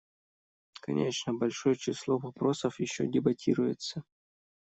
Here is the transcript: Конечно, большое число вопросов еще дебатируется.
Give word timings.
Конечно, 0.79 1.31
большое 1.35 1.75
число 1.75 2.17
вопросов 2.17 2.79
еще 2.79 3.05
дебатируется. 3.05 4.01